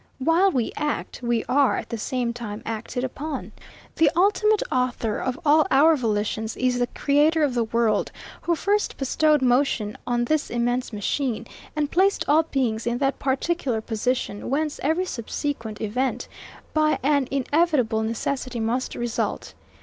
While 0.17 0.49
we 0.49 0.73
act, 0.75 1.21
we 1.21 1.43
are, 1.47 1.77
at 1.77 1.89
the 1.89 1.97
same 1.99 2.33
time, 2.33 2.63
acted 2.65 3.03
upon. 3.03 3.51
The 3.97 4.09
ultimate 4.15 4.63
Author 4.71 5.19
of 5.19 5.39
all 5.45 5.67
our 5.69 5.95
volitions 5.95 6.57
is 6.57 6.79
the 6.79 6.87
Creator 6.87 7.43
of 7.43 7.53
the 7.53 7.65
world, 7.65 8.11
who 8.41 8.55
first 8.55 8.97
bestowed 8.97 9.43
motion 9.43 9.95
on 10.07 10.25
this 10.25 10.49
immense 10.49 10.91
machine, 10.91 11.45
and 11.75 11.91
placed 11.91 12.25
all 12.27 12.41
beings 12.41 12.87
in 12.87 12.97
that 12.97 13.19
particular 13.19 13.79
position, 13.79 14.49
whence 14.49 14.79
every 14.81 15.05
subsequent 15.05 15.79
event, 15.81 16.27
by 16.73 16.97
an 17.03 17.27
inevitable 17.29 18.01
necessity, 18.01 18.59
must 18.59 18.95
result. 18.95 19.53